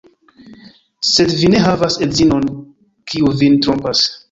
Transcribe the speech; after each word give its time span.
Sed 1.09 1.35
vi 1.41 1.51
ne 1.55 1.61
havas 1.65 1.99
edzinon, 2.07 2.51
kiu 3.13 3.33
vin 3.45 3.63
trompas. 3.67 4.05